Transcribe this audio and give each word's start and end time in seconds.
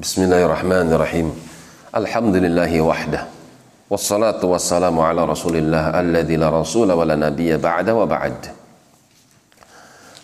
بسم 0.00 0.32
الله 0.32 0.44
الرحمن 0.48 0.88
الرحيم 0.96 1.28
الحمد 1.92 2.36
لله 2.36 2.72
وحده 2.80 3.22
والصلاة 3.92 4.40
والسلام 4.40 4.96
على 4.96 5.24
رسول 5.28 5.60
الله 5.60 5.84
الذي 6.00 6.36
لا 6.40 6.48
رسول 6.48 6.88
ولا 6.92 7.20
نبي 7.20 7.56
بعد 7.60 7.90
وبعد 7.90 8.36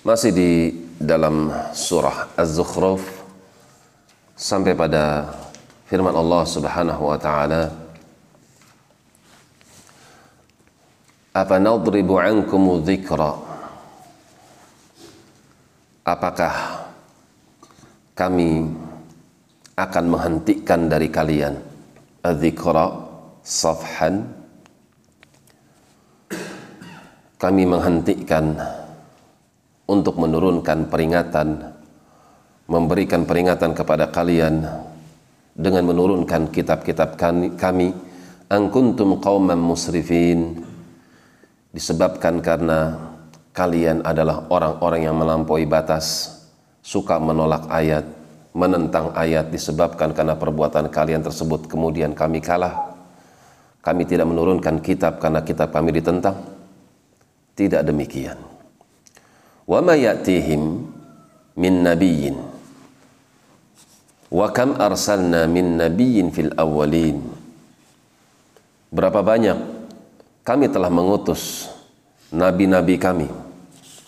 ما 0.09 0.15
سيدي 0.17 0.75
دلم 1.05 1.53
سورة 1.77 2.41
الزخرف 2.41 3.03
sampai 4.41 4.73
pada 4.73 5.29
firman 5.93 6.17
Allah 6.17 6.43
Subhanahu 6.49 7.13
wa 7.13 7.21
taala 7.21 7.69
Apa 11.37 11.61
nadribu 11.61 12.17
ankum 12.17 12.81
dzikra 12.81 13.37
Apakah 16.01 16.81
kami. 18.17 18.86
Akan 19.77 20.05
menghentikan 20.09 20.89
dari 20.89 21.13
kalian 21.13 21.61
dzikra 22.25 22.97
safhan. 23.45 24.25
Kami 27.37 27.69
menghentikan 27.69 28.57
untuk 29.85 30.17
menurunkan 30.17 30.89
peringatan 30.89 31.77
memberikan 32.67 33.29
peringatan 33.29 33.77
kepada 33.77 34.09
kalian 34.09 34.65
dengan 35.53 35.85
menurunkan 35.85 36.49
kitab-kitab 36.49 37.21
kami 37.61 37.93
angkuntum 38.49 39.21
qauman 39.21 39.61
musrifin. 39.61 40.65
Disebabkan 41.77 42.41
karena 42.41 42.97
kalian 43.53 44.01
adalah 44.09 44.49
orang-orang 44.49 45.05
yang 45.05 45.21
melampaui 45.21 45.69
batas 45.69 46.33
suka 46.81 47.21
menolak 47.21 47.69
ayat 47.69 48.16
menentang 48.57 49.13
ayat 49.13 49.53
disebabkan 49.53 50.17
karena 50.17 50.33
perbuatan 50.33 50.89
kalian 50.89 51.21
tersebut. 51.21 51.69
Kemudian 51.69 52.17
kami 52.17 52.41
kalah. 52.41 52.97
Kami 53.85 54.09
tidak 54.09 54.25
menurunkan 54.33 54.81
kitab 54.81 55.21
karena 55.21 55.45
kitab 55.45 55.69
kami 55.77 55.93
ditentang. 55.93 56.41
Tidak 57.53 57.85
demikian. 57.85 58.41
Wa 59.69 59.85
ma 59.85 59.93
ya'tihim 59.93 60.63
min 61.61 61.75
nabiyyin. 61.85 62.37
Wa 64.33 64.49
kam 64.51 64.81
arsalna 64.81 65.45
min 65.45 65.77
nabiyyin 65.77 66.33
fil 66.33 66.57
awwalin. 66.57 67.21
Berapa 68.89 69.21
banyak 69.21 69.59
kami 70.47 70.73
telah 70.73 70.89
mengutus 70.89 71.69
nabi-nabi 72.33 72.97
kami 72.97 73.29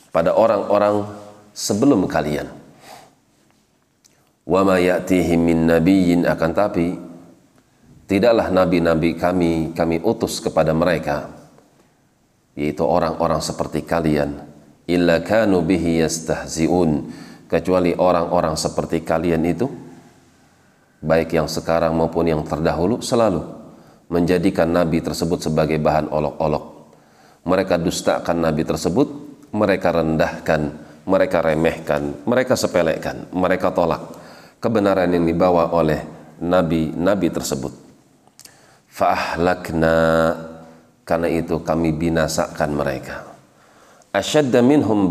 pada 0.09 0.33
orang-orang 0.33 1.07
sebelum 1.53 2.07
kalian 2.09 2.47
wa 4.49 4.61
ma 4.65 4.81
ya'tihim 4.81 5.41
min 5.45 5.69
nabiyyin. 5.69 6.25
Akan 6.25 6.57
tapi 6.57 6.97
tidaklah 8.09 8.49
nabi-nabi 8.49 9.15
kami 9.15 9.77
kami 9.77 10.01
utus 10.01 10.41
kepada 10.41 10.73
mereka 10.73 11.37
yaitu 12.59 12.83
orang-orang 12.83 13.39
seperti 13.39 13.87
kalian 13.87 14.43
illa 14.89 15.21
kanu 15.21 15.61
bihi 15.63 16.01
yastahzi'un. 16.03 16.93
Kecuali 17.49 17.97
orang-orang 17.97 18.61
seperti 18.61 19.01
kalian 19.01 19.41
itu 19.49 19.65
baik 21.01 21.33
yang 21.33 21.49
sekarang 21.49 21.97
maupun 21.97 22.29
yang 22.29 22.45
terdahulu 22.45 23.01
selalu 23.01 23.41
menjadikan 24.13 24.69
nabi 24.69 25.01
tersebut 25.01 25.49
sebagai 25.49 25.81
bahan 25.81 26.13
olok-olok. 26.13 26.93
Mereka 27.49 27.81
dustakan 27.81 28.45
nabi 28.45 28.69
tersebut 28.69 29.09
mereka 29.57 29.97
rendahkan 29.97 30.61
mereka 31.09 31.41
remehkan 31.41 32.13
mereka 32.29 32.53
sepelekan 32.53 33.33
mereka 33.33 33.73
tolak 33.73 34.18
kebenaran 34.59 35.11
yang 35.11 35.25
dibawa 35.27 35.71
oleh 35.75 36.03
nabi-nabi 36.43 37.29
tersebut. 37.31 37.73
Fa'ahlakna 38.91 39.97
karena 41.07 41.29
itu 41.31 41.63
kami 41.63 41.95
binasakan 41.95 42.71
mereka. 42.75 43.27
Asyadda 44.11 44.63
minhum 44.63 45.07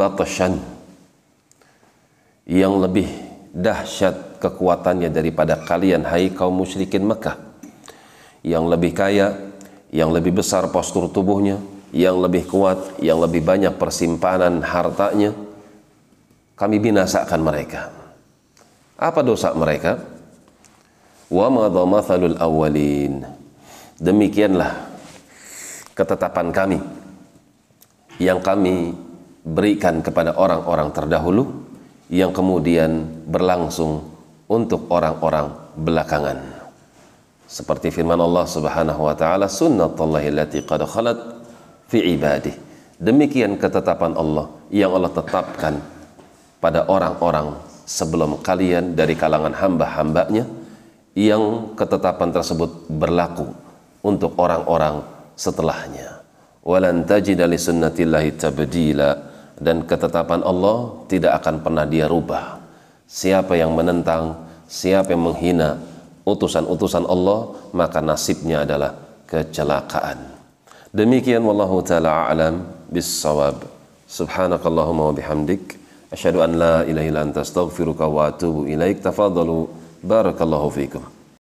yang 2.48 2.74
lebih 2.80 3.08
dahsyat 3.52 4.40
kekuatannya 4.40 5.10
daripada 5.12 5.60
kalian 5.64 6.04
hai 6.08 6.32
kaum 6.32 6.56
musyrikin 6.56 7.04
Mekah. 7.08 7.40
Yang 8.44 8.66
lebih 8.72 8.92
kaya 8.96 9.48
yang 9.92 10.12
lebih 10.12 10.44
besar 10.44 10.68
postur 10.72 11.08
tubuhnya 11.08 11.60
yang 11.96 12.20
lebih 12.20 12.44
kuat 12.48 13.00
yang 13.00 13.24
lebih 13.24 13.40
banyak 13.44 13.80
persimpanan 13.80 14.60
hartanya 14.60 15.32
kami 16.60 16.78
binasakan 16.84 17.40
mereka 17.40 17.88
apa 18.98 19.22
dosa 19.22 19.54
mereka 19.54 20.02
wa 21.30 21.48
madha 21.54 21.84
mathalul 21.86 22.38
awwalin 22.42 23.24
demikianlah 24.02 24.74
ketetapan 25.94 26.50
kami 26.50 26.80
yang 28.18 28.42
kami 28.42 28.94
berikan 29.46 30.02
kepada 30.02 30.36
orang-orang 30.36 30.90
terdahulu 30.92 31.70
yang 32.12 32.34
kemudian 32.34 33.06
berlangsung 33.28 34.04
untuk 34.48 34.88
orang-orang 34.92 35.52
belakangan. 35.76 36.40
Seperti 37.48 37.92
firman 37.92 38.20
Allah 38.20 38.44
Subhanahu 38.44 39.08
wa 39.08 39.16
taala, 39.16 39.48
"Sunnatullahi 39.48 40.32
allati 40.32 40.64
qad 40.64 40.84
khalat 40.84 41.20
fi 41.88 42.04
ibadih." 42.16 42.56
Demikian 42.98 43.56
ketetapan 43.56 44.18
Allah 44.18 44.52
yang 44.74 44.92
Allah 44.92 45.14
tetapkan 45.14 45.80
pada 46.60 46.90
orang-orang 46.90 47.56
sebelum 47.88 48.44
kalian 48.44 49.00
dari 49.00 49.16
kalangan 49.16 49.56
hamba-hambanya 49.56 50.44
yang 51.16 51.74
ketetapan 51.80 52.36
tersebut 52.36 52.92
berlaku 52.92 53.48
untuk 54.04 54.36
orang-orang 54.36 55.02
setelahnya. 55.40 56.22
Walan 56.68 57.08
dan 59.58 59.78
ketetapan 59.90 60.46
Allah 60.46 60.78
tidak 61.10 61.42
akan 61.42 61.56
pernah 61.64 61.86
dia 61.88 62.06
rubah. 62.06 62.60
Siapa 63.08 63.56
yang 63.56 63.72
menentang 63.72 64.36
siapa 64.68 65.16
yang 65.16 65.24
menghina 65.32 65.80
utusan-utusan 66.28 67.08
Allah 67.08 67.56
maka 67.72 68.04
nasibnya 68.04 68.68
adalah 68.68 68.94
kecelakaan. 69.26 70.38
Demikian 70.92 71.42
wallahu 71.42 71.80
taala 71.82 72.28
alam 72.28 72.68
bissawab. 72.92 73.64
Subhanakallahumma 74.08 75.12
wa 75.12 75.14
bihamdik 75.16 75.87
asyhadu 76.12 76.42
an 76.46 76.58
la 76.64 76.76
ilaha 76.84 77.08
illa 77.10 77.22
anta 77.28 77.42
astaghfiruka 77.42 78.08
wa 78.08 78.28
atubu 78.30 78.66
ilaik. 78.68 79.02
Tafadhalu. 79.02 79.68
Barakallahu 79.98 80.70
fikum 80.70 81.17